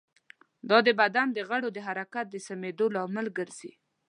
دا 0.69 0.77
د 0.87 0.89
بدن 1.01 1.27
د 1.33 1.39
غړو 1.49 1.69
د 1.73 1.79
حرکت 1.87 2.25
د 2.29 2.35
سمېدو 2.47 2.85
لامل 2.95 3.27
ګرځي. 3.37 3.71